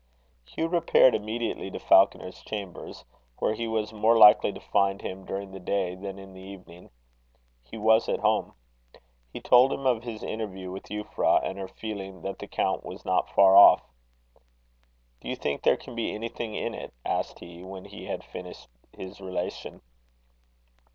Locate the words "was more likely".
3.67-4.51